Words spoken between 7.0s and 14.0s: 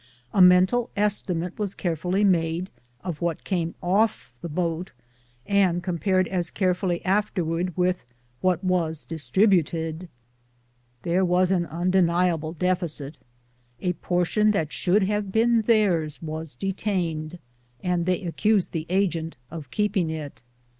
afterwards with what was distributed. There was an undeniable deficit. A